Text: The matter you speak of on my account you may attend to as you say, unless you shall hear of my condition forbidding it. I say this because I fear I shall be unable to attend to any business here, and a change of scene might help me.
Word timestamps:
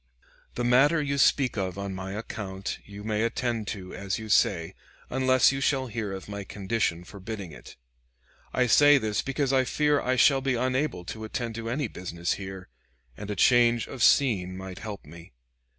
The 0.55 0.63
matter 0.63 0.99
you 0.99 1.19
speak 1.19 1.57
of 1.59 1.77
on 1.77 1.93
my 1.93 2.13
account 2.13 2.79
you 2.83 3.03
may 3.03 3.21
attend 3.21 3.67
to 3.67 3.93
as 3.93 4.17
you 4.17 4.29
say, 4.29 4.73
unless 5.11 5.51
you 5.51 5.61
shall 5.61 5.85
hear 5.85 6.11
of 6.11 6.27
my 6.27 6.43
condition 6.43 7.03
forbidding 7.03 7.51
it. 7.51 7.75
I 8.51 8.65
say 8.65 8.97
this 8.97 9.21
because 9.21 9.53
I 9.53 9.63
fear 9.63 10.01
I 10.01 10.15
shall 10.15 10.41
be 10.41 10.55
unable 10.55 11.05
to 11.05 11.23
attend 11.23 11.53
to 11.53 11.69
any 11.69 11.87
business 11.87 12.33
here, 12.33 12.67
and 13.15 13.29
a 13.29 13.35
change 13.35 13.87
of 13.87 14.01
scene 14.01 14.57
might 14.57 14.79
help 14.79 15.05
me. 15.05 15.33